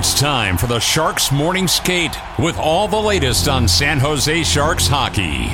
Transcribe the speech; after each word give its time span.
It's 0.00 0.18
time 0.18 0.56
for 0.56 0.66
the 0.66 0.80
Sharks 0.80 1.30
Morning 1.30 1.68
Skate 1.68 2.16
with 2.38 2.56
all 2.56 2.88
the 2.88 2.96
latest 2.96 3.48
on 3.48 3.68
San 3.68 3.98
Jose 3.98 4.44
Sharks 4.44 4.86
hockey. 4.86 5.48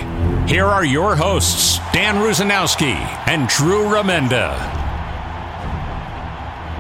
Here 0.49 0.65
are 0.65 0.85
your 0.85 1.17
hosts, 1.17 1.79
Dan 1.93 2.15
Rusanowsky 2.23 2.95
and 3.27 3.49
Drew 3.49 3.87
Remenda. 3.87 4.57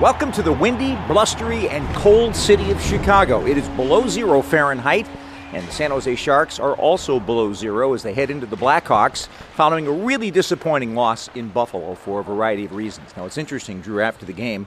Welcome 0.01 0.31
to 0.31 0.43
the 0.43 0.53
windy, 0.53 0.97
blustery, 1.09 1.69
and 1.69 1.93
cold 1.97 2.37
city 2.37 2.71
of 2.71 2.81
Chicago. 2.81 3.45
It 3.45 3.59
is 3.59 3.69
below 3.71 4.07
zero 4.07 4.43
Fahrenheit, 4.43 5.09
and 5.53 5.67
the 5.67 5.73
San 5.73 5.91
Jose 5.91 6.15
Sharks 6.15 6.61
are 6.61 6.75
also 6.75 7.19
below 7.19 7.53
zero 7.53 7.95
as 7.95 8.05
they 8.05 8.15
head 8.15 8.31
into 8.31 8.47
the 8.47 8.57
Blackhawks 8.57 9.27
following 9.57 9.89
a 9.89 9.93
really 9.93 10.31
disappointing 10.31 10.95
loss 10.95 11.27
in 11.35 11.49
Buffalo 11.49 11.97
for 11.97 12.21
a 12.21 12.23
variety 12.23 12.67
of 12.67 12.73
reasons. 12.73 13.13
Now, 13.17 13.27
it's 13.27 13.39
interesting, 13.39 13.81
Drew, 13.81 14.01
after 14.01 14.25
the 14.25 14.33
game, 14.33 14.67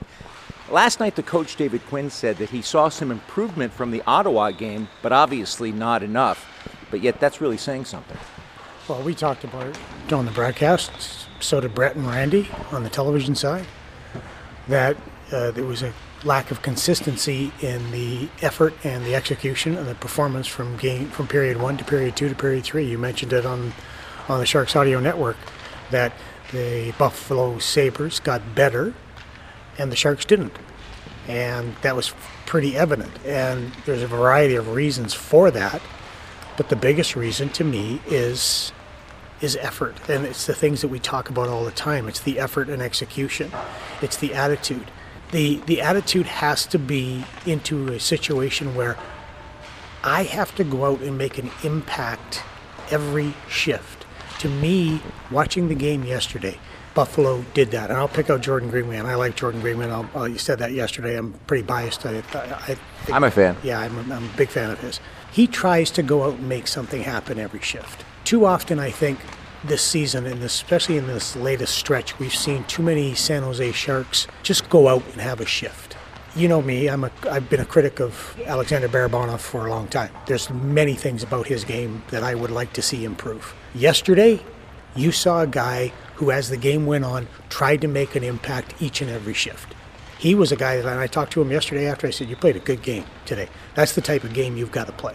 Last 0.70 1.00
night, 1.00 1.16
the 1.16 1.24
coach 1.24 1.56
David 1.56 1.84
Quinn 1.88 2.10
said 2.10 2.36
that 2.36 2.50
he 2.50 2.62
saw 2.62 2.88
some 2.88 3.10
improvement 3.10 3.72
from 3.72 3.90
the 3.90 4.04
Ottawa 4.06 4.52
game, 4.52 4.86
but 5.02 5.12
obviously 5.12 5.72
not 5.72 6.04
enough. 6.04 6.46
But 6.92 7.00
yet, 7.00 7.18
that's 7.18 7.40
really 7.40 7.56
saying 7.56 7.86
something. 7.86 8.16
Well, 8.88 9.02
we 9.02 9.14
talked 9.14 9.42
about 9.42 9.66
it 9.66 10.12
on 10.12 10.26
the 10.26 10.30
broadcast. 10.30 10.92
So 11.40 11.60
did 11.60 11.74
Bret 11.74 11.96
and 11.96 12.06
Randy 12.06 12.48
on 12.70 12.84
the 12.84 12.88
television 12.88 13.34
side. 13.34 13.66
That 14.68 14.96
uh, 15.32 15.50
there 15.50 15.64
was 15.64 15.82
a 15.82 15.92
lack 16.22 16.52
of 16.52 16.62
consistency 16.62 17.50
in 17.60 17.90
the 17.90 18.28
effort 18.40 18.74
and 18.84 19.04
the 19.04 19.16
execution 19.16 19.76
and 19.76 19.88
the 19.88 19.94
performance 19.96 20.46
from 20.46 20.76
game 20.76 21.08
from 21.08 21.26
period 21.26 21.60
one 21.60 21.78
to 21.78 21.84
period 21.84 22.16
two 22.16 22.28
to 22.28 22.34
period 22.34 22.62
three. 22.62 22.84
You 22.84 22.98
mentioned 22.98 23.32
it 23.32 23.44
on 23.44 23.72
on 24.28 24.38
the 24.38 24.46
Sharks 24.46 24.76
Audio 24.76 25.00
Network 25.00 25.36
that 25.90 26.12
the 26.52 26.92
Buffalo 26.98 27.58
Sabres 27.58 28.20
got 28.20 28.54
better 28.54 28.94
and 29.80 29.90
the 29.90 29.96
Sharks 29.96 30.24
didn't. 30.24 30.52
And 31.26 31.74
that 31.82 31.96
was 31.96 32.12
pretty 32.46 32.76
evident. 32.76 33.12
And 33.24 33.72
there's 33.86 34.02
a 34.02 34.06
variety 34.06 34.54
of 34.56 34.74
reasons 34.74 35.14
for 35.14 35.50
that. 35.50 35.80
But 36.56 36.68
the 36.68 36.76
biggest 36.76 37.16
reason 37.16 37.48
to 37.50 37.64
me 37.64 38.00
is 38.06 38.72
is 39.40 39.56
effort. 39.56 39.96
And 40.10 40.26
it's 40.26 40.46
the 40.46 40.54
things 40.54 40.82
that 40.82 40.88
we 40.88 40.98
talk 40.98 41.30
about 41.30 41.48
all 41.48 41.64
the 41.64 41.70
time. 41.70 42.08
It's 42.08 42.20
the 42.20 42.38
effort 42.38 42.68
and 42.68 42.82
execution. 42.82 43.50
It's 44.02 44.18
the 44.18 44.34
attitude. 44.34 44.90
The 45.32 45.62
the 45.66 45.80
attitude 45.80 46.26
has 46.26 46.66
to 46.66 46.78
be 46.78 47.24
into 47.46 47.88
a 47.88 48.00
situation 48.00 48.74
where 48.74 48.98
I 50.04 50.24
have 50.24 50.54
to 50.56 50.64
go 50.64 50.84
out 50.84 51.00
and 51.00 51.16
make 51.16 51.38
an 51.38 51.50
impact 51.62 52.42
every 52.90 53.34
shift. 53.48 54.04
To 54.40 54.48
me, 54.48 55.00
watching 55.30 55.68
the 55.68 55.74
game 55.74 56.04
yesterday, 56.04 56.58
Buffalo 56.94 57.44
did 57.54 57.70
that. 57.70 57.90
And 57.90 57.98
I'll 57.98 58.08
pick 58.08 58.30
out 58.30 58.40
Jordan 58.40 58.70
Greenway, 58.70 58.98
I 58.98 59.14
like 59.14 59.36
Jordan 59.36 59.60
Greenway. 59.60 59.90
I'll, 59.90 60.08
uh, 60.14 60.24
you 60.24 60.38
said 60.38 60.58
that 60.58 60.72
yesterday. 60.72 61.16
I'm 61.16 61.32
pretty 61.46 61.62
biased. 61.62 62.04
I, 62.06 62.22
I, 62.32 62.76
I 63.10 63.16
am 63.16 63.24
a 63.24 63.30
fan. 63.30 63.56
Yeah, 63.62 63.80
I'm 63.80 63.96
a, 64.10 64.14
I'm 64.14 64.24
a 64.24 64.36
big 64.36 64.48
fan 64.48 64.70
of 64.70 64.80
his. 64.80 65.00
He 65.32 65.46
tries 65.46 65.90
to 65.92 66.02
go 66.02 66.24
out 66.24 66.34
and 66.34 66.48
make 66.48 66.66
something 66.66 67.02
happen 67.02 67.38
every 67.38 67.60
shift. 67.60 68.04
Too 68.24 68.44
often, 68.44 68.78
I 68.78 68.90
think, 68.90 69.20
this 69.64 69.82
season, 69.82 70.26
and 70.26 70.42
especially 70.42 70.96
in 70.96 71.06
this 71.06 71.36
latest 71.36 71.74
stretch, 71.74 72.18
we've 72.18 72.34
seen 72.34 72.64
too 72.64 72.82
many 72.82 73.14
San 73.14 73.42
Jose 73.42 73.72
Sharks 73.72 74.26
just 74.42 74.68
go 74.68 74.88
out 74.88 75.04
and 75.12 75.20
have 75.20 75.40
a 75.40 75.46
shift. 75.46 75.96
You 76.34 76.48
know 76.48 76.62
me, 76.62 76.88
I'm 76.88 77.04
a, 77.04 77.10
I've 77.28 77.50
been 77.50 77.60
a 77.60 77.64
critic 77.64 78.00
of 78.00 78.36
Alexander 78.46 78.88
Barabanov 78.88 79.40
for 79.40 79.66
a 79.66 79.70
long 79.70 79.88
time. 79.88 80.10
There's 80.26 80.48
many 80.50 80.94
things 80.94 81.22
about 81.22 81.46
his 81.46 81.64
game 81.64 82.02
that 82.10 82.22
I 82.22 82.34
would 82.34 82.50
like 82.50 82.72
to 82.74 82.82
see 82.82 83.04
improve. 83.04 83.54
Yesterday, 83.74 84.40
you 84.94 85.12
saw 85.12 85.42
a 85.42 85.46
guy 85.46 85.92
who, 86.20 86.30
as 86.30 86.50
the 86.50 86.56
game 86.58 86.84
went 86.84 87.02
on, 87.02 87.26
tried 87.48 87.80
to 87.80 87.88
make 87.88 88.14
an 88.14 88.22
impact 88.22 88.74
each 88.78 89.00
and 89.00 89.10
every 89.10 89.32
shift. 89.32 89.74
He 90.18 90.34
was 90.34 90.52
a 90.52 90.56
guy 90.56 90.76
that, 90.76 90.86
and 90.86 91.00
I 91.00 91.06
talked 91.06 91.32
to 91.32 91.40
him 91.40 91.50
yesterday 91.50 91.86
after 91.86 92.06
I 92.06 92.10
said, 92.10 92.28
You 92.28 92.36
played 92.36 92.56
a 92.56 92.60
good 92.60 92.82
game 92.82 93.06
today. 93.24 93.48
That's 93.74 93.94
the 93.94 94.02
type 94.02 94.22
of 94.22 94.34
game 94.34 94.58
you've 94.58 94.70
got 94.70 94.86
to 94.86 94.92
play. 94.92 95.14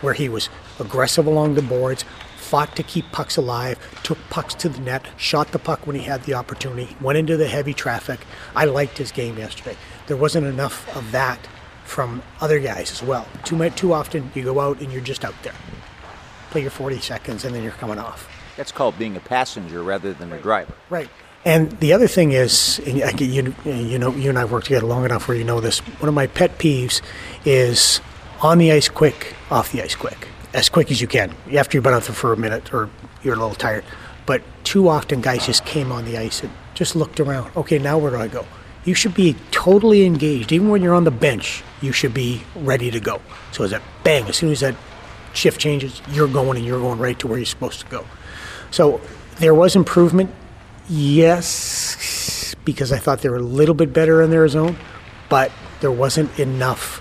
Where 0.00 0.12
he 0.12 0.28
was 0.28 0.48
aggressive 0.80 1.28
along 1.28 1.54
the 1.54 1.62
boards, 1.62 2.04
fought 2.36 2.74
to 2.74 2.82
keep 2.82 3.12
pucks 3.12 3.36
alive, 3.36 3.78
took 4.02 4.18
pucks 4.28 4.54
to 4.56 4.68
the 4.68 4.80
net, 4.80 5.06
shot 5.16 5.52
the 5.52 5.58
puck 5.60 5.86
when 5.86 5.94
he 5.94 6.02
had 6.02 6.24
the 6.24 6.34
opportunity, 6.34 6.96
went 7.00 7.16
into 7.16 7.36
the 7.36 7.46
heavy 7.46 7.72
traffic. 7.72 8.26
I 8.56 8.64
liked 8.64 8.98
his 8.98 9.12
game 9.12 9.38
yesterday. 9.38 9.76
There 10.08 10.16
wasn't 10.16 10.48
enough 10.48 10.96
of 10.96 11.12
that 11.12 11.38
from 11.84 12.24
other 12.40 12.58
guys 12.58 12.90
as 12.90 13.04
well. 13.04 13.28
Too, 13.44 13.70
too 13.70 13.92
often 13.92 14.32
you 14.34 14.42
go 14.42 14.58
out 14.58 14.80
and 14.80 14.90
you're 14.90 15.00
just 15.00 15.24
out 15.24 15.40
there. 15.44 15.54
Play 16.50 16.62
your 16.62 16.72
40 16.72 16.98
seconds 16.98 17.44
and 17.44 17.54
then 17.54 17.62
you're 17.62 17.70
coming 17.70 18.00
off. 18.00 18.28
That's 18.56 18.72
called 18.72 18.98
being 18.98 19.16
a 19.16 19.20
passenger 19.20 19.82
rather 19.82 20.12
than 20.12 20.32
a 20.32 20.40
driver. 20.40 20.74
Right. 20.90 21.08
And 21.44 21.70
the 21.80 21.92
other 21.92 22.08
thing 22.08 22.32
is, 22.32 22.80
you, 22.86 23.04
you 23.64 23.98
know, 23.98 24.14
you 24.14 24.30
and 24.30 24.38
I 24.38 24.44
worked 24.46 24.66
together 24.66 24.86
long 24.86 25.04
enough 25.04 25.28
where 25.28 25.36
you 25.36 25.44
know 25.44 25.60
this. 25.60 25.80
One 25.80 26.08
of 26.08 26.14
my 26.14 26.26
pet 26.26 26.58
peeves 26.58 27.02
is 27.44 28.00
on 28.40 28.58
the 28.58 28.72
ice 28.72 28.88
quick, 28.88 29.34
off 29.50 29.70
the 29.72 29.82
ice 29.82 29.94
quick, 29.94 30.28
as 30.54 30.68
quick 30.68 30.90
as 30.90 31.00
you 31.00 31.06
can. 31.06 31.34
After 31.54 31.76
you've 31.76 31.84
been 31.84 31.92
out 31.92 32.04
there 32.04 32.14
for 32.14 32.32
a 32.32 32.36
minute 32.36 32.72
or 32.72 32.88
you're 33.22 33.34
a 33.34 33.38
little 33.38 33.54
tired. 33.54 33.84
But 34.24 34.42
too 34.64 34.88
often, 34.88 35.20
guys 35.20 35.44
just 35.44 35.66
came 35.66 35.92
on 35.92 36.06
the 36.06 36.16
ice 36.16 36.42
and 36.42 36.50
just 36.72 36.96
looked 36.96 37.20
around. 37.20 37.54
Okay, 37.56 37.78
now 37.78 37.98
where 37.98 38.12
do 38.12 38.16
I 38.16 38.28
go? 38.28 38.46
You 38.86 38.94
should 38.94 39.14
be 39.14 39.36
totally 39.50 40.06
engaged. 40.06 40.50
Even 40.50 40.70
when 40.70 40.82
you're 40.82 40.94
on 40.94 41.04
the 41.04 41.10
bench, 41.10 41.62
you 41.82 41.92
should 41.92 42.14
be 42.14 42.42
ready 42.54 42.90
to 42.90 43.00
go. 43.00 43.20
So 43.52 43.64
as 43.64 43.70
that 43.70 43.82
bang, 44.02 44.24
as 44.28 44.36
soon 44.36 44.50
as 44.50 44.60
that 44.60 44.76
shift 45.34 45.60
changes, 45.60 46.00
you're 46.10 46.28
going 46.28 46.56
and 46.56 46.66
you're 46.66 46.80
going 46.80 46.98
right 46.98 47.18
to 47.18 47.26
where 47.26 47.38
you're 47.38 47.46
supposed 47.46 47.80
to 47.80 47.86
go. 47.86 48.06
So 48.74 49.00
there 49.38 49.54
was 49.54 49.76
improvement, 49.76 50.32
yes, 50.88 52.56
because 52.64 52.90
I 52.90 52.98
thought 52.98 53.20
they 53.20 53.28
were 53.28 53.36
a 53.36 53.40
little 53.60 53.76
bit 53.76 53.92
better 53.92 54.20
in 54.20 54.30
their 54.30 54.48
zone, 54.48 54.76
but 55.28 55.52
there 55.80 55.92
wasn't 55.92 56.36
enough. 56.40 57.00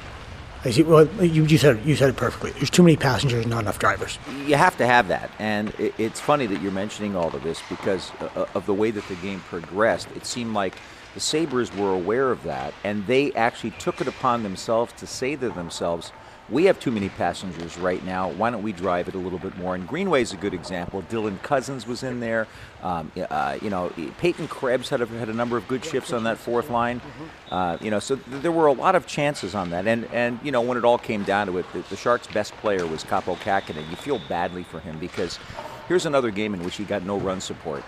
You, 0.65 0.85
well, 0.85 1.07
you, 1.25 1.45
you, 1.45 1.57
said 1.57 1.83
you 1.83 1.95
said 1.95 2.09
it 2.09 2.15
perfectly. 2.15 2.51
There's 2.51 2.69
too 2.69 2.83
many 2.83 2.95
passengers, 2.95 3.47
not 3.47 3.63
enough 3.63 3.79
drivers. 3.79 4.19
You 4.45 4.55
have 4.55 4.77
to 4.77 4.85
have 4.85 5.07
that, 5.07 5.31
and 5.39 5.73
it, 5.79 5.95
it's 5.97 6.19
funny 6.19 6.45
that 6.45 6.61
you're 6.61 6.71
mentioning 6.71 7.15
all 7.15 7.35
of 7.35 7.41
this 7.41 7.59
because 7.67 8.11
uh, 8.21 8.29
uh, 8.35 8.45
of 8.53 8.67
the 8.67 8.73
way 8.75 8.91
that 8.91 9.07
the 9.07 9.15
game 9.15 9.39
progressed. 9.39 10.09
It 10.15 10.27
seemed 10.27 10.53
like 10.53 10.75
the 11.15 11.19
Sabres 11.19 11.75
were 11.75 11.91
aware 11.91 12.29
of 12.29 12.43
that, 12.43 12.75
and 12.83 13.07
they 13.07 13.33
actually 13.33 13.71
took 13.71 13.99
it 13.99 14.07
upon 14.07 14.43
themselves 14.43 14.93
to 14.97 15.07
say 15.07 15.35
to 15.37 15.49
themselves, 15.49 16.11
we 16.53 16.65
have 16.65 16.79
too 16.79 16.91
many 16.91 17.09
passengers 17.09 17.77
right 17.79 18.03
now. 18.05 18.29
Why 18.29 18.51
don't 18.51 18.61
we 18.61 18.71
drive 18.71 19.07
it 19.07 19.15
a 19.15 19.17
little 19.17 19.39
bit 19.39 19.57
more? 19.57 19.73
And 19.73 19.87
Greenway 19.87 20.21
is 20.21 20.33
a 20.33 20.37
good 20.37 20.53
example. 20.53 21.01
Dylan 21.09 21.41
Cozens 21.41 21.87
was 21.87 22.03
in 22.03 22.19
there. 22.19 22.47
Um, 22.83 23.11
uh, 23.17 23.57
you 23.61 23.71
know, 23.71 23.91
Peyton 24.19 24.47
Krebs 24.47 24.89
had 24.89 25.01
a, 25.01 25.07
had 25.07 25.29
a 25.29 25.33
number 25.33 25.57
of 25.57 25.67
good 25.67 25.83
shifts 25.83 26.13
on 26.13 26.25
that 26.25 26.37
fourth 26.37 26.69
line. 26.69 27.01
Uh, 27.49 27.77
you 27.81 27.89
know, 27.89 27.99
so 27.99 28.17
th- 28.17 28.41
there 28.43 28.51
were 28.51 28.67
a 28.67 28.73
lot 28.73 28.93
of 28.93 29.07
chances 29.07 29.55
on 29.55 29.71
that. 29.71 29.87
And 29.87 30.05
and 30.13 30.39
you 30.43 30.51
know, 30.51 30.61
when 30.61 30.77
it 30.77 30.85
all 30.85 30.99
came 30.99 31.23
down 31.23 31.47
to 31.47 31.57
it, 31.57 31.65
the, 31.73 31.79
the 31.89 31.95
Sharks' 31.95 32.27
best 32.27 32.53
player 32.57 32.85
was 32.85 33.03
Kaapo 33.03 33.35
Kähkönen. 33.37 33.89
You 33.89 33.95
feel 33.95 34.21
badly 34.29 34.63
for 34.63 34.79
him 34.79 34.99
because 34.99 35.39
here's 35.87 36.05
another 36.05 36.29
game 36.29 36.53
in 36.53 36.63
which 36.63 36.75
he 36.75 36.83
got 36.83 37.03
no 37.03 37.17
run 37.17 37.41
support, 37.41 37.83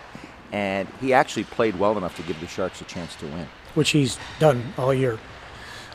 and 0.51 0.87
he 0.99 1.13
actually 1.13 1.43
played 1.43 1.77
well 1.77 1.97
enough 1.97 2.15
to 2.15 2.23
give 2.23 2.39
the 2.39 2.47
Sharks 2.47 2.81
a 2.81 2.85
chance 2.85 3.15
to 3.17 3.27
win, 3.27 3.47
which 3.75 3.91
he's 3.91 4.17
done 4.39 4.73
all 4.77 4.93
year. 4.93 5.19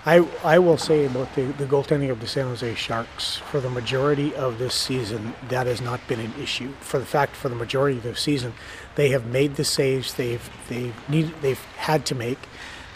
I, 0.06 0.26
I 0.42 0.58
will 0.58 0.78
say 0.78 1.04
about 1.04 1.34
the, 1.34 1.42
the 1.42 1.66
goaltending 1.66 2.10
of 2.10 2.20
the 2.20 2.26
San 2.26 2.46
Jose 2.46 2.74
Sharks 2.74 3.36
for 3.36 3.60
the 3.60 3.68
majority 3.68 4.34
of 4.34 4.58
this 4.58 4.74
season 4.74 5.34
that 5.48 5.66
has 5.66 5.82
not 5.82 6.06
been 6.08 6.20
an 6.20 6.32
issue. 6.40 6.72
For 6.80 6.98
the 6.98 7.04
fact, 7.04 7.36
for 7.36 7.50
the 7.50 7.54
majority 7.54 7.98
of 7.98 8.04
the 8.04 8.16
season, 8.16 8.54
they 8.94 9.10
have 9.10 9.26
made 9.26 9.56
the 9.56 9.64
saves 9.64 10.14
they've 10.14 10.48
they've 10.70 10.94
needed 11.08 11.34
they've 11.42 11.62
had 11.76 12.06
to 12.06 12.14
make. 12.14 12.38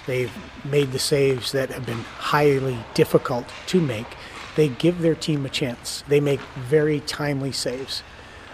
They've 0.07 0.33
made 0.65 0.93
the 0.93 0.99
saves 0.99 1.53
that 1.53 1.71
have 1.71 1.85
been 1.85 2.05
highly 2.19 2.79
difficult 2.95 3.47
to 3.67 3.81
make. 3.81 4.17
They 4.57 4.69
give 4.69 5.01
their 5.01 5.15
team 5.15 5.45
a 5.45 5.51
chance. 5.51 6.05
They 6.09 6.21
make 6.21 6.41
very 6.57 7.01
timely 7.01 7.53
saves. 7.53 8.03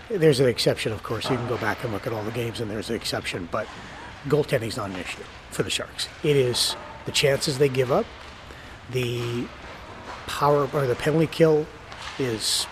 There's 0.08 0.40
an 0.40 0.48
exception, 0.48 0.92
of 0.92 1.04
course. 1.04 1.30
You 1.30 1.36
can 1.36 1.48
go 1.48 1.58
back 1.58 1.84
and 1.84 1.92
look 1.92 2.06
at 2.06 2.12
all 2.12 2.24
the 2.24 2.30
games, 2.32 2.60
and 2.60 2.68
there's 2.68 2.90
an 2.90 2.96
exception. 2.96 3.48
But 3.50 3.68
goaltending 4.26 4.68
is 4.68 4.76
not 4.76 4.90
an 4.90 4.96
issue 4.96 5.22
for 5.50 5.62
the 5.62 5.70
Sharks. 5.70 6.08
It 6.24 6.36
is 6.36 6.74
the 7.04 7.12
chances 7.12 7.58
they 7.58 7.68
give 7.68 7.92
up 7.92 8.06
the 8.92 9.46
power 10.26 10.68
or 10.72 10.86
the 10.86 10.94
penalty 10.94 11.26
kill 11.26 11.66
is 12.18 12.66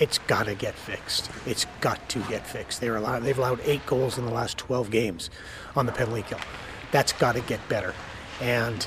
it's 0.00 0.18
got 0.18 0.46
to 0.46 0.54
get 0.54 0.74
fixed. 0.74 1.30
It's 1.46 1.66
got 1.80 2.08
to 2.10 2.20
get 2.20 2.46
fixed. 2.46 2.80
They're 2.80 2.96
allowed, 2.96 3.20
they've 3.20 3.38
allowed 3.38 3.60
eight 3.64 3.84
goals 3.86 4.18
in 4.18 4.24
the 4.24 4.32
last 4.32 4.58
12 4.58 4.90
games 4.90 5.30
on 5.74 5.86
the 5.86 5.92
penalty 5.92 6.22
kill. 6.22 6.38
That's 6.92 7.12
got 7.12 7.34
to 7.34 7.40
get 7.40 7.66
better. 7.68 7.94
And 8.40 8.86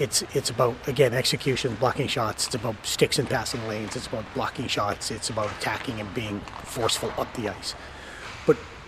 it's 0.00 0.22
it's 0.34 0.50
about 0.50 0.74
again 0.88 1.14
execution, 1.14 1.74
blocking 1.76 2.08
shots. 2.08 2.46
It's 2.46 2.54
about 2.54 2.84
sticks 2.84 3.18
and 3.18 3.28
passing 3.28 3.66
lanes. 3.68 3.94
It's 3.96 4.06
about 4.06 4.24
blocking 4.34 4.66
shots. 4.66 5.10
It's 5.10 5.30
about 5.30 5.50
attacking 5.58 6.00
and 6.00 6.12
being 6.14 6.40
forceful 6.64 7.12
up 7.18 7.32
the 7.34 7.50
ice. 7.50 7.74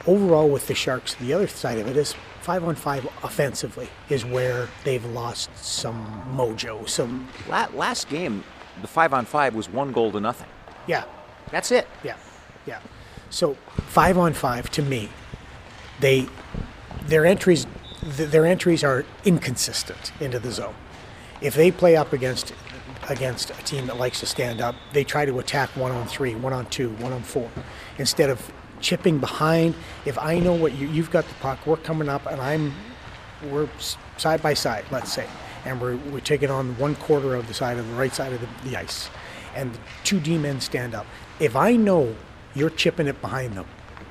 Overall, 0.07 0.49
with 0.49 0.67
the 0.67 0.75
Sharks, 0.75 1.15
the 1.15 1.33
other 1.35 1.47
side 1.47 1.79
of 1.79 1.87
it 1.87 1.97
is 1.97 2.15
five 2.41 2.65
on 2.65 2.75
five 2.75 3.07
offensively 3.23 3.89
is 4.09 4.25
where 4.25 4.69
they've 4.85 5.05
lost 5.05 5.55
some 5.57 6.23
mojo. 6.35 6.89
Some 6.89 7.29
last 7.49 8.09
game, 8.09 8.43
the 8.81 8.89
five 8.89 9.13
on 9.13 9.27
five 9.27 9.55
was 9.55 9.69
one 9.69 9.93
goal 9.93 10.11
to 10.13 10.21
nothing. 10.21 10.49
yeah, 10.87 11.05
That's 11.51 11.71
it. 11.71 11.87
yeah, 12.03 12.17
yeah. 12.67 12.81
So 13.29 13.55
five 13.89 14.17
on 14.17 14.33
five 14.33 14.71
to 14.71 14.83
me, 14.83 15.11
they 16.01 16.27
their 17.05 17.27
entries 17.27 17.67
their 18.03 18.47
entries 18.47 18.83
are 18.83 19.05
inconsistent 19.25 20.13
into 20.21 20.39
the 20.39 20.51
zone. 20.51 20.75
If 21.43 21.55
they 21.55 21.71
play 21.71 21.95
up 21.97 22.13
against 22.15 22.55
against 23.09 23.51
a 23.51 23.63
team 23.65 23.87
that 23.87 23.99
likes 23.99 24.21
to 24.21 24.27
stand 24.27 24.61
up, 24.63 24.75
they 24.95 25.05
try 25.05 25.27
to 25.27 25.39
attack 25.39 25.69
one 25.77 25.93
on 25.93 26.07
three, 26.07 26.35
one 26.35 26.53
on 26.55 26.67
two, 26.67 26.91
one 26.93 27.13
on 27.13 27.23
four, 27.23 27.51
instead 27.99 28.31
of 28.31 28.51
chipping 28.81 29.19
behind. 29.19 29.75
If 30.05 30.19
I 30.19 30.39
know 30.39 30.55
what 30.55 30.75
you, 30.75 30.89
you've 30.89 31.11
got 31.11 31.27
the 31.27 31.35
puck, 31.35 31.67
we're 31.67 31.77
coming 31.77 32.09
up, 32.09 32.27
and 32.27 32.41
I'm 32.41 32.75
we're 33.51 33.69
side 34.17 34.43
by 34.43 34.55
side, 34.55 34.85
let's 34.91 35.13
say, 35.13 35.27
and 35.65 35.81
we're 35.81 35.97
we're 35.97 36.21
taking 36.21 36.51
on 36.51 36.77
one 36.79 36.95
quarter 36.97 37.35
of 37.35 37.49
the 37.49 37.55
side 37.55 37.79
of 37.79 37.87
the 37.87 37.95
right 37.95 38.15
side 38.15 38.33
of 38.33 38.41
the, 38.41 38.69
the 38.69 38.77
ice, 38.77 39.11
and 39.55 39.75
the 39.75 39.79
two 40.05 40.21
D 40.21 40.39
men 40.39 40.61
stand 40.61 40.95
up. 40.95 41.07
If 41.39 41.57
I 41.57 41.77
know 41.77 42.15
you're 42.55 42.71
chipping 42.71 43.07
it 43.07 43.21
behind 43.21 43.55
them, 43.55 43.67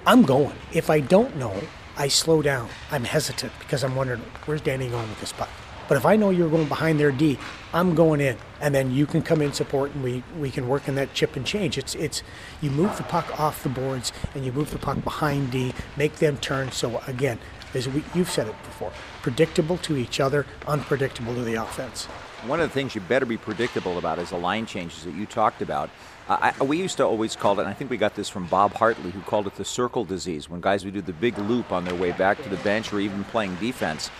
I'm 0.06 0.24
going. 0.24 0.56
If 0.74 0.89
I 0.89 1.00
don't 1.00 1.36
know, 1.36 1.54
I 1.98 2.07
slow 2.07 2.42
down. 2.42 2.69
I'm 2.92 3.04
hesitant 3.04 3.51
because 3.60 3.83
I'm 3.83 3.95
wondering 3.95 4.21
where's 4.45 4.62
Danny 4.62 4.89
going 4.89 5.10
with 5.10 5.19
this 5.19 5.33
puck. 5.33 5.50
But 5.89 5.97
if 5.97 6.06
I 6.06 6.15
know 6.15 6.30
you're 6.30 6.50
going 6.50 6.68
behind 6.68 7.00
their 7.00 7.12
D, 7.12 7.39
I'm 7.74 7.95
going 7.95 8.21
in, 8.21 8.38
and 8.62 8.74
then 8.74 8.91
you 8.91 9.07
can 9.07 9.24
come 9.24 9.41
in 9.41 9.51
support, 9.51 9.94
and 9.94 10.03
we, 10.03 10.24
we 10.39 10.51
can 10.51 10.68
work 10.68 10.88
in 10.88 10.95
that 10.95 11.13
chip 11.15 11.36
and 11.36 11.45
change. 11.45 11.77
It's 11.77 11.95
it's 11.95 12.24
you 12.62 12.69
move 12.69 12.95
the 12.95 13.03
puck 13.03 13.39
off 13.39 13.63
the 13.63 13.69
boards, 13.69 14.13
and 14.36 14.45
you 14.45 14.53
move 14.53 14.69
the 14.69 14.77
puck 14.77 15.03
behind 15.03 15.51
D, 15.51 15.74
make 15.97 16.18
them 16.18 16.38
turn. 16.38 16.71
So 16.71 17.01
again, 17.07 17.39
as 17.74 17.89
we, 17.89 18.03
you've 18.13 18.30
said 18.30 18.47
it 18.47 18.56
before, 18.63 18.91
predictable 19.24 19.77
to 19.80 19.97
each 19.97 20.19
other, 20.19 20.45
unpredictable 20.68 21.33
to 21.33 21.41
the 21.41 21.56
offense. 21.56 22.06
One 22.45 22.59
of 22.62 22.69
the 22.69 22.74
things 22.74 22.95
you 22.95 23.01
better 23.01 23.25
be 23.25 23.38
predictable 23.38 23.97
about 23.97 24.19
is 24.19 24.30
the 24.30 24.38
line 24.38 24.65
changes 24.65 25.03
that 25.03 25.13
you 25.13 25.25
talked 25.25 25.62
about. 25.62 25.89
I, 26.30 26.53
we 26.62 26.77
used 26.77 26.97
to 26.97 27.06
always 27.06 27.35
call 27.35 27.59
it, 27.59 27.63
and 27.63 27.69
I 27.69 27.74
think 27.74 27.89
we 27.89 27.97
got 27.97 28.13
this 28.13 28.30
from 28.30 28.45
Bob 28.45 28.75
Hartley, 28.75 29.09
who 29.09 29.21
called 29.21 29.47
it 29.47 29.56
the 29.56 29.65
circle 29.65 30.06
disease, 30.06 30.47
when 30.47 30.62
guys 30.62 30.85
would 30.85 30.94
do 30.94 31.01
the 31.01 31.12
big 31.12 31.38
loop 31.39 31.71
on 31.71 31.85
their 31.85 31.95
way 31.95 32.12
back 32.12 32.42
to 32.44 32.50
the 32.50 32.57
bench 32.57 32.94
or 32.94 33.00
even 33.00 33.24
playing 33.25 33.56
defense. 33.56 34.12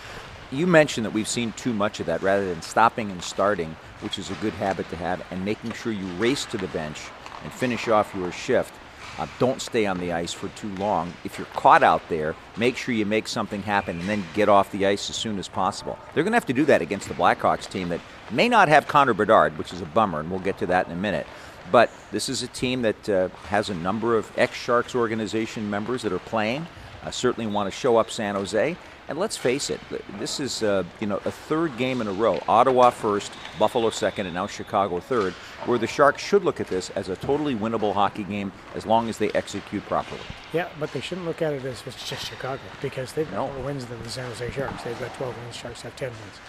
You 0.52 0.66
mentioned 0.66 1.06
that 1.06 1.12
we've 1.12 1.28
seen 1.28 1.52
too 1.52 1.72
much 1.72 2.00
of 2.00 2.06
that 2.06 2.22
rather 2.22 2.48
than 2.48 2.60
stopping 2.60 3.12
and 3.12 3.22
starting, 3.22 3.76
which 4.00 4.18
is 4.18 4.30
a 4.30 4.34
good 4.34 4.52
habit 4.54 4.88
to 4.90 4.96
have, 4.96 5.24
and 5.30 5.44
making 5.44 5.72
sure 5.72 5.92
you 5.92 6.06
race 6.14 6.44
to 6.46 6.56
the 6.56 6.66
bench 6.68 6.98
and 7.44 7.52
finish 7.52 7.86
off 7.86 8.12
your 8.16 8.32
shift. 8.32 8.74
Uh, 9.18 9.28
don't 9.38 9.62
stay 9.62 9.86
on 9.86 9.98
the 9.98 10.12
ice 10.12 10.32
for 10.32 10.48
too 10.50 10.74
long. 10.76 11.12
If 11.24 11.38
you're 11.38 11.46
caught 11.48 11.84
out 11.84 12.02
there, 12.08 12.34
make 12.56 12.76
sure 12.76 12.94
you 12.94 13.06
make 13.06 13.28
something 13.28 13.62
happen 13.62 14.00
and 14.00 14.08
then 14.08 14.24
get 14.34 14.48
off 14.48 14.72
the 14.72 14.86
ice 14.86 15.08
as 15.08 15.16
soon 15.16 15.38
as 15.38 15.46
possible. 15.46 15.96
They're 16.14 16.24
going 16.24 16.32
to 16.32 16.36
have 16.36 16.46
to 16.46 16.52
do 16.52 16.64
that 16.64 16.82
against 16.82 17.06
the 17.06 17.14
Blackhawks 17.14 17.70
team 17.70 17.88
that 17.90 18.00
may 18.32 18.48
not 18.48 18.68
have 18.68 18.88
Connor 18.88 19.14
Bedard, 19.14 19.56
which 19.56 19.72
is 19.72 19.80
a 19.80 19.86
bummer, 19.86 20.18
and 20.18 20.30
we'll 20.30 20.40
get 20.40 20.58
to 20.58 20.66
that 20.66 20.86
in 20.86 20.92
a 20.92 20.96
minute. 20.96 21.26
But 21.70 21.90
this 22.10 22.28
is 22.28 22.42
a 22.42 22.48
team 22.48 22.82
that 22.82 23.08
uh, 23.08 23.28
has 23.44 23.70
a 23.70 23.74
number 23.74 24.16
of 24.16 24.30
ex 24.36 24.56
Sharks 24.56 24.96
organization 24.96 25.70
members 25.70 26.02
that 26.02 26.12
are 26.12 26.18
playing. 26.18 26.66
Uh, 27.04 27.10
certainly 27.10 27.46
want 27.50 27.66
to 27.66 27.70
show 27.70 27.96
up 27.98 28.10
San 28.10 28.34
Jose. 28.34 28.76
And 29.10 29.18
let's 29.18 29.36
face 29.36 29.70
it, 29.70 29.80
this 30.20 30.38
is 30.38 30.62
uh, 30.62 30.84
you 31.00 31.08
know 31.08 31.16
a 31.24 31.32
third 31.32 31.76
game 31.76 32.00
in 32.00 32.06
a 32.06 32.12
row. 32.12 32.40
Ottawa 32.48 32.90
first, 32.90 33.32
Buffalo 33.58 33.90
second, 33.90 34.26
and 34.26 34.34
now 34.36 34.46
Chicago 34.46 35.00
third. 35.00 35.32
Where 35.66 35.78
the 35.78 35.88
Sharks 35.88 36.22
should 36.22 36.44
look 36.44 36.60
at 36.60 36.68
this 36.68 36.90
as 36.90 37.08
a 37.08 37.16
totally 37.16 37.56
winnable 37.56 37.92
hockey 37.92 38.22
game 38.22 38.52
as 38.76 38.86
long 38.86 39.08
as 39.08 39.18
they 39.18 39.28
execute 39.32 39.84
properly. 39.86 40.20
Yeah, 40.52 40.68
but 40.78 40.92
they 40.92 41.00
shouldn't 41.00 41.26
look 41.26 41.42
at 41.42 41.52
it 41.52 41.64
as 41.64 41.82
it's 41.84 42.08
just 42.08 42.24
Chicago 42.24 42.62
because 42.80 43.12
they've 43.12 43.28
No. 43.32 43.48
got 43.48 43.56
more 43.56 43.64
wins 43.64 43.84
than 43.86 44.00
the 44.04 44.08
San 44.08 44.26
Jose 44.28 44.48
Sharks. 44.52 44.84
They've 44.84 45.00
got 45.00 45.12
12 45.14 45.36
wins. 45.42 45.56
Sharks 45.56 45.82
have 45.82 45.96
10 45.96 46.10
wins, 46.10 46.40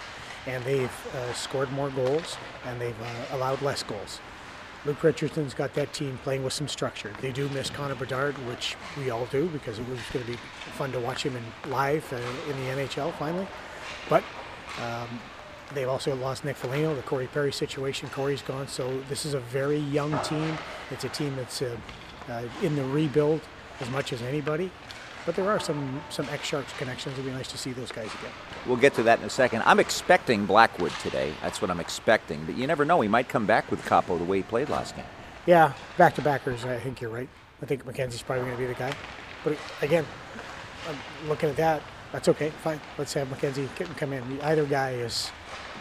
and 0.46 0.64
they've 0.64 1.08
uh, 1.16 1.34
scored 1.34 1.72
more 1.72 1.90
goals 1.90 2.38
and 2.68 2.80
they've 2.80 3.02
uh, 3.02 3.36
allowed 3.36 3.64
less 3.64 3.82
goals. 3.82 4.20
Luke 4.84 5.04
Richardson's 5.04 5.54
got 5.54 5.76
that 5.76 5.94
team 5.94 6.18
playing 6.24 6.44
with 6.44 6.54
some 6.54 6.68
structure. 6.68 7.14
They 7.22 7.32
do 7.32 7.48
miss 7.50 7.70
Connor 7.70 7.94
Bedard, 7.94 8.36
which 8.48 8.76
we 8.98 9.12
all 9.12 9.26
do 9.28 9.48
because 9.50 9.78
it 9.78 9.88
was 9.88 10.00
going 10.12 10.26
to 10.26 10.32
be 10.32 10.38
fun 10.74 10.92
to 10.94 11.00
watch 11.00 11.24
him 11.24 11.36
in 11.36 11.72
live 11.72 12.12
uh, 12.12 12.18
in 12.50 12.58
the 12.58 12.84
NHL 12.84 13.14
finally. 13.14 13.46
But 14.10 14.24
um, 14.82 15.20
they've 15.76 15.88
also 15.88 16.16
lost 16.16 16.44
Nick 16.44 16.56
Foligno, 16.56 16.96
the 16.96 17.04
Corey 17.04 17.28
Perry 17.28 17.54
situation. 17.54 18.10
Corey's 18.10 18.42
gone, 18.42 18.68
so 18.68 19.00
this 19.08 19.24
is 19.24 19.36
a 19.36 19.40
very 19.40 19.78
young 19.78 20.18
team. 20.24 20.58
It's 20.90 21.04
a 21.04 21.10
team 21.10 21.36
that's 21.36 21.62
uh, 21.62 21.78
uh, 22.28 22.44
in 22.64 22.76
the 22.76 22.84
rebuild 22.86 23.42
as 23.82 23.90
much 23.92 24.14
as 24.14 24.24
anybody. 24.24 24.72
But 25.26 25.36
there 25.36 25.50
are 25.50 25.60
some 25.60 26.02
some 26.10 26.28
ex 26.30 26.48
Sharks 26.48 26.74
connections. 26.74 27.14
It'd 27.14 27.26
be 27.26 27.32
nice 27.32 27.52
to 27.52 27.58
see 27.58 27.72
those 27.74 27.92
guys 27.92 28.08
again. 28.08 28.32
We'll 28.66 28.78
get 28.78 28.94
to 28.96 29.04
that 29.04 29.20
in 29.20 29.26
a 29.26 29.30
second. 29.30 29.64
I'm 29.66 29.80
expecting 29.80 30.46
Blackwood 30.46 30.92
today. 31.02 31.34
That's 31.42 31.62
what 31.62 31.70
I'm 31.70 31.80
expecting. 31.80 32.44
But 32.46 32.56
you 32.56 32.66
never 32.68 32.86
know. 32.86 33.02
He 33.02 33.08
might 33.08 33.30
come 33.30 33.46
back 33.46 33.70
with 33.70 33.84
Kaapo 33.86 34.18
the 34.18 34.26
way 34.26 34.38
he 34.38 34.44
played 34.44 34.70
last 34.70 34.96
game. 34.96 35.06
Yeah, 35.46 35.74
back 35.98 36.16
to 36.16 36.22
backers. 36.22 36.66
I 36.66 36.80
think 36.80 37.02
you're 37.02 37.12
right. 37.12 37.30
I 37.62 37.66
think 37.66 37.86
Mackenzie's 37.86 38.24
probably 38.24 38.46
going 38.46 38.58
to 38.58 38.62
be 38.62 38.68
the 38.68 38.74
guy. 38.74 38.94
But 39.44 39.58
again, 39.82 40.06
I'm 40.88 41.30
looking 41.30 41.50
at 41.50 41.56
that. 41.58 41.82
That's 42.12 42.28
okay. 42.28 42.50
Fine. 42.50 42.80
Let's 42.98 43.14
have 43.14 43.30
Mackenzie 43.30 43.70
come 43.98 44.14
in. 44.14 44.42
Either 44.42 44.66
guy 44.66 44.92
is, 44.92 45.32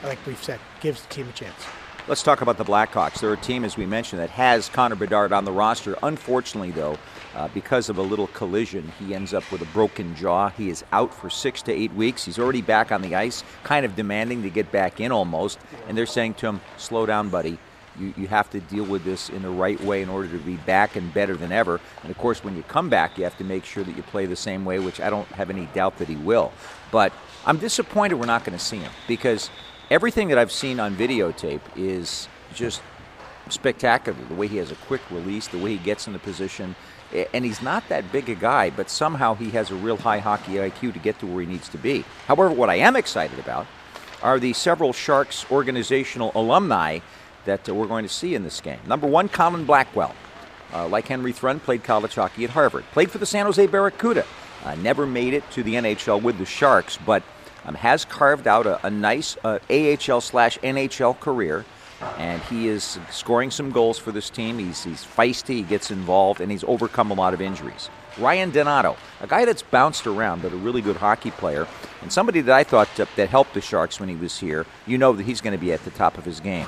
like 0.05 0.19
we've 0.27 0.43
said, 0.43 0.61
gives 0.81 1.03
the 1.03 1.09
team 1.09 1.29
a 1.29 1.33
chance. 1.33 1.67
Let's 2.11 2.25
talk 2.25 2.41
about 2.41 2.59
the 2.59 2.65
Blackhawks. 2.65 3.21
They're 3.21 3.35
a 3.35 3.37
team, 3.37 3.65
as 3.65 3.77
we 3.77 3.87
mentioned, 3.87 4.21
that 4.21 4.31
has 4.31 4.69
Connor 4.69 4.97
Bedard 4.97 5.33
on 5.33 5.45
the 5.45 5.53
roster. 5.53 5.97
Unfortunately, 6.03 6.73
though, 6.73 6.99
uh, 7.37 7.47
because 7.55 7.89
of 7.89 7.99
a 7.99 8.03
little 8.03 8.27
collision, 8.27 8.93
he 8.99 9.15
ends 9.15 9.33
up 9.33 9.49
with 9.53 9.63
a 9.63 9.67
broken 9.67 10.17
jaw. 10.17 10.49
He 10.49 10.71
is 10.71 10.85
out 10.91 11.15
for 11.15 11.31
six 11.31 11.63
to 11.63 11.73
eight 11.73 11.93
weeks. 11.93 12.25
He's 12.25 12.41
already 12.41 12.63
back 12.63 12.91
on 12.91 13.03
the 13.03 13.15
ice, 13.15 13.45
kind 13.63 13.87
of 13.87 13.95
demanding 13.95 14.43
to 14.43 14.51
get 14.51 14.73
back 14.73 14.99
in 14.99 15.13
almost. 15.13 15.61
And 15.87 15.97
they're 15.97 16.05
saying 16.05 16.35
to 16.35 16.49
him, 16.49 16.61
slow 16.79 17.07
down, 17.07 17.29
buddy. 17.29 17.59
You, 17.97 18.13
you 18.17 18.27
have 18.27 18.51
to 18.51 18.61
deal 18.61 18.87
with 18.87 19.05
this 19.05 19.29
in 19.29 19.43
the 19.43 19.51
right 19.51 19.81
way 19.81 20.03
in 20.03 20.09
order 20.09 20.27
to 20.37 20.39
be 20.39 20.57
back 20.57 20.97
and 20.97 21.15
better 21.15 21.37
than 21.37 21.53
ever. 21.53 21.81
And 22.03 22.11
of 22.11 22.19
course, 22.19 22.43
when 22.43 22.57
you 22.57 22.65
come 22.65 22.89
back, 22.89 23.19
you 23.19 23.23
have 23.23 23.39
to 23.39 23.45
make 23.45 23.65
sure 23.65 23.85
that 23.85 23.97
you 23.97 24.03
play 24.03 24.27
the 24.27 24.35
same 24.35 24.65
way, 24.65 24.81
which 24.81 25.01
I 25.01 25.11
don't 25.11 25.29
have 25.29 25.49
any 25.49 25.67
doubt 25.75 25.99
that 25.99 26.09
he 26.09 26.17
will. 26.17 26.51
But 26.91 27.13
I'm 27.47 27.59
disappointed 27.59 28.17
we're 28.17 28.27
not 28.27 28.45
going 28.45 28.59
to 28.59 28.65
see 28.65 28.79
him 28.79 28.91
because 29.07 29.49
everything 29.91 30.29
that 30.29 30.39
I've 30.39 30.53
seen 30.53 30.79
on 30.81 30.95
videotape 30.97 31.61
is 31.77 32.29
just 32.55 32.81
spectacular. 33.49 34.17
The 34.29 34.35
way 34.35 34.47
he 34.47 34.59
has 34.59 34.71
a 34.71 34.77
quick 34.77 35.01
release, 35.11 35.49
the 35.49 35.59
way 35.59 35.73
he 35.73 35.79
gets 35.79 36.07
in 36.07 36.13
the 36.13 36.19
position. 36.19 36.77
And 37.35 37.45
he's 37.45 37.61
not 37.61 37.89
that 37.89 38.13
big 38.13 38.29
a 38.29 38.37
guy, 38.37 38.71
but 38.71 38.89
somehow 38.89 39.35
he 39.35 39.51
has 39.51 39.71
a 39.71 39.75
real 39.75 39.97
high 39.97 40.21
hockey 40.21 40.53
IQ 40.53 40.93
to 40.93 40.99
get 41.01 41.19
to 41.19 41.27
where 41.27 41.41
he 41.41 41.47
needs 41.47 41.69
to 41.71 41.79
be. 41.79 42.05
However, 42.27 42.53
what 42.53 42.71
I 42.71 42.77
am 42.77 42.95
excited 42.95 43.39
about 43.41 43.67
are 44.23 44.39
the 44.39 44.53
several 44.53 44.93
Sharks 44.93 45.51
organizational 45.51 46.31
alumni 46.35 47.01
that 47.47 47.69
uh, 47.69 47.75
we're 47.75 47.87
going 47.87 48.05
to 48.05 48.13
see 48.13 48.35
in 48.35 48.45
this 48.45 48.61
game. 48.61 48.79
Number 48.87 49.07
one, 49.07 49.29
Colin 49.29 49.65
Blackwell. 49.65 50.15
Uh, 50.73 50.87
like 50.87 51.09
Henry 51.09 51.33
Thrun, 51.33 51.59
played 51.59 51.83
college 51.83 52.15
hockey 52.15 52.45
at 52.45 52.51
Harvard. 52.51 52.85
Played 52.93 53.11
for 53.11 53.19
the 53.19 53.27
San 53.27 53.47
Jose 53.47 53.67
Barracuda. 53.67 54.25
Uh, 54.65 54.77
never 54.77 55.05
made 55.05 55.35
it 55.35 55.43
to 55.51 55.65
the 55.65 55.75
NHL 55.75 56.23
with 56.23 56.39
the 56.39 56.45
Sharks, 56.45 56.97
but 57.05 57.25
um, 57.65 57.75
has 57.75 58.05
carved 58.05 58.47
out 58.47 58.67
a, 58.67 58.85
a 58.87 58.91
nice 58.91 59.37
uh, 59.45 59.59
AHL 59.71 60.21
slash 60.21 60.59
NHL 60.59 61.19
career. 61.21 61.65
And 62.17 62.41
he 62.45 62.69
is 62.69 62.99
scoring 63.11 63.51
some 63.51 63.71
goals 63.71 63.99
for 63.99 64.11
this 64.11 64.31
team. 64.31 64.59
He's, 64.59 64.83
he's 64.83 65.05
feisty, 65.05 65.57
he 65.57 65.63
gets 65.63 65.91
involved, 65.91 66.41
and 66.41 66.51
he's 66.51 66.65
overcome 66.65 67.11
a 67.11 67.15
lot 67.15 67.35
of 67.35 67.43
injuries. 67.43 67.91
Ryan 68.19 68.51
Donato, 68.51 68.97
a 69.21 69.27
guy 69.27 69.45
that's 69.45 69.63
bounced 69.63 70.07
around, 70.07 70.43
but 70.43 70.53
a 70.53 70.57
really 70.57 70.81
good 70.81 70.97
hockey 70.97 71.31
player, 71.31 71.67
and 72.03 72.13
somebody 72.13 72.41
that 72.41 72.55
I 72.55 72.65
thought 72.65 72.89
uh, 72.99 73.07
that 73.17 73.29
helped 73.29 73.55
the 73.55 73.61
Sharks 73.61 74.01
when 74.01 74.09
he 74.09 74.17
was 74.17 74.39
here. 74.39 74.67
You 74.87 74.99
know 74.99 75.13
that 75.13 75.25
he's 75.25 75.41
going 75.41 75.53
to 75.53 75.59
be 75.59 75.73
at 75.73 75.85
the 75.85 75.91
top 75.91 76.19
of 76.19 76.25
his 76.25 76.41
game. 76.41 76.67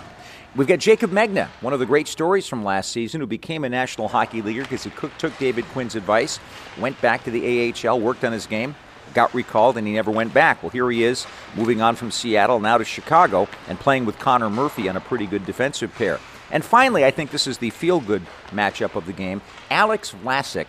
We've 0.54 0.68
got 0.68 0.80
Jaycob 0.80 1.08
Megna, 1.08 1.46
one 1.62 1.72
of 1.72 1.78
the 1.78 1.86
great 1.86 2.06
stories 2.06 2.46
from 2.46 2.62
last 2.62 2.92
season, 2.92 3.22
who 3.22 3.26
became 3.26 3.64
a 3.64 3.70
National 3.70 4.08
Hockey 4.08 4.42
Leaguer 4.42 4.62
because 4.62 4.84
he 4.84 4.90
took 5.16 5.36
David 5.38 5.64
Quinn's 5.66 5.94
advice, 5.94 6.38
went 6.78 7.00
back 7.00 7.24
to 7.24 7.30
the 7.30 7.72
AHL, 7.72 7.98
worked 7.98 8.22
on 8.22 8.32
his 8.32 8.46
game, 8.46 8.74
got 9.14 9.34
recalled, 9.34 9.76
and 9.76 9.86
he 9.86 9.92
never 9.92 10.10
went 10.10 10.32
back. 10.32 10.62
Well, 10.62 10.70
here 10.70 10.90
he 10.90 11.04
is, 11.04 11.26
moving 11.54 11.80
on 11.80 11.96
from 11.96 12.10
Seattle 12.10 12.60
now 12.60 12.78
to 12.78 12.84
Chicago 12.84 13.48
and 13.68 13.78
playing 13.78 14.04
with 14.04 14.18
Connor 14.18 14.50
Murphy 14.50 14.88
on 14.88 14.96
a 14.96 15.00
pretty 15.00 15.26
good 15.26 15.44
defensive 15.44 15.94
pair. 15.94 16.18
And 16.50 16.62
finally, 16.62 17.04
I 17.04 17.10
think 17.10 17.30
this 17.30 17.46
is 17.46 17.58
the 17.58 17.70
feel 17.70 17.98
good 17.98 18.22
matchup 18.50 18.94
of 18.94 19.06
the 19.06 19.12
game. 19.14 19.40
Alex 19.70 20.14
Vlasic, 20.22 20.66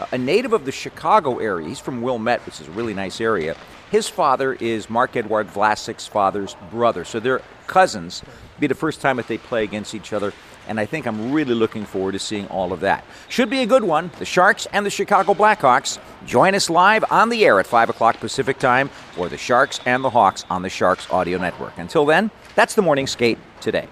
uh, 0.00 0.06
a 0.10 0.16
native 0.16 0.54
of 0.54 0.64
the 0.64 0.72
Chicago 0.72 1.38
area. 1.38 1.68
He's 1.68 1.78
from 1.78 2.00
Wilmette, 2.00 2.40
which 2.46 2.58
is 2.60 2.68
a 2.68 2.70
really 2.70 2.94
nice 2.94 3.20
area. 3.20 3.54
His 3.90 4.08
father 4.08 4.54
is 4.54 4.88
Marc-Edouard 4.88 5.48
Vlasic's 5.48 6.06
father's 6.06 6.56
brother. 6.70 7.04
So 7.04 7.20
they're 7.20 7.42
cousins. 7.66 8.22
Be 8.58 8.66
the 8.66 8.74
first 8.74 9.02
time 9.02 9.18
that 9.18 9.28
they 9.28 9.36
play 9.36 9.62
against 9.62 9.94
each 9.94 10.14
other. 10.14 10.32
And 10.68 10.80
I 10.80 10.86
think 10.86 11.06
I'm 11.06 11.32
really 11.32 11.54
looking 11.54 11.84
forward 11.84 12.12
to 12.12 12.18
seeing 12.18 12.46
all 12.48 12.72
of 12.72 12.80
that. 12.80 13.04
Should 13.28 13.50
be 13.50 13.62
a 13.62 13.66
good 13.66 13.84
one. 13.84 14.10
The 14.18 14.24
Sharks 14.24 14.66
and 14.72 14.84
the 14.84 14.90
Chicago 14.90 15.34
Blackhawks. 15.34 15.98
Join 16.26 16.54
us 16.54 16.68
live 16.70 17.04
on 17.10 17.28
the 17.28 17.44
air 17.44 17.60
at 17.60 17.66
5 17.66 17.90
o'clock 17.90 18.18
Pacific 18.18 18.58
time, 18.58 18.90
or 19.16 19.28
the 19.28 19.38
Sharks 19.38 19.80
and 19.86 20.02
the 20.02 20.10
Hawks 20.10 20.44
on 20.50 20.62
the 20.62 20.68
Sharks 20.68 21.10
Audio 21.10 21.38
Network. 21.38 21.78
Until 21.78 22.04
then, 22.04 22.30
that's 22.54 22.74
the 22.74 22.82
morning 22.82 23.06
skate 23.06 23.38
today. 23.60 23.88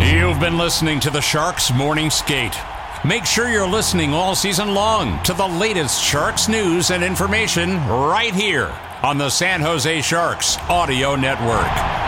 You've 0.00 0.40
been 0.40 0.58
listening 0.58 1.00
to 1.00 1.10
the 1.10 1.20
Sharks 1.20 1.72
Morning 1.72 2.08
Skate. 2.08 2.56
Make 3.04 3.24
sure 3.24 3.48
you're 3.48 3.68
listening 3.68 4.14
all 4.14 4.34
season 4.34 4.74
long 4.74 5.22
to 5.22 5.32
the 5.32 5.46
latest 5.46 6.02
Sharks 6.02 6.48
news 6.48 6.90
and 6.90 7.04
information 7.04 7.76
right 7.86 8.34
here 8.34 8.72
on 9.02 9.18
the 9.18 9.30
San 9.30 9.60
Jose 9.60 10.02
Sharks 10.02 10.56
Audio 10.68 11.14
Network. 11.14 12.07